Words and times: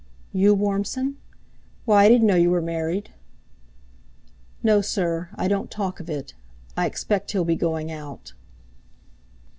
"You, 0.33 0.55
Warmson? 0.55 1.17
Why, 1.85 2.05
I 2.05 2.09
didn't 2.09 2.25
know 2.25 2.33
you 2.35 2.49
were 2.49 2.59
married." 2.59 3.11
"No, 4.63 4.81
sir. 4.81 5.29
I 5.35 5.47
don't 5.47 5.69
talk 5.69 5.99
of 5.99 6.09
it. 6.09 6.33
I 6.75 6.87
expect 6.87 7.29
he'll 7.33 7.45
be 7.45 7.55
going 7.55 7.91
out." 7.91 8.33